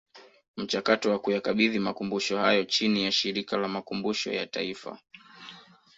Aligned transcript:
Mchakato 0.57 1.11
wa 1.11 1.19
kuyakabidhi 1.19 1.79
Makumbusho 1.79 2.37
hayo 2.37 2.63
chini 2.63 3.03
ya 3.03 3.11
Shirika 3.11 3.57
la 3.57 3.67
Makumbusho 3.67 4.31
ya 4.33 4.47
Taifa 4.47 4.99